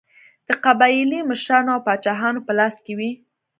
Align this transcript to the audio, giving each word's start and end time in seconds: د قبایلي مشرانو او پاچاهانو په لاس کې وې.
د 0.47 0.49
قبایلي 0.65 1.19
مشرانو 1.29 1.69
او 1.75 1.81
پاچاهانو 1.87 2.45
په 2.47 2.51
لاس 2.59 2.75
کې 2.85 2.93
وې. 2.97 3.11